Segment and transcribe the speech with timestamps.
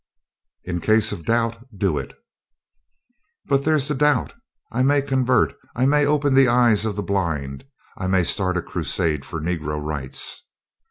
[0.63, 2.15] "In case of doubt, do it."
[3.45, 4.33] "But there's the doubt:
[4.71, 7.65] I may convert; I may open the eyes of the blind;
[7.99, 10.43] I may start a crusade for Negro rights."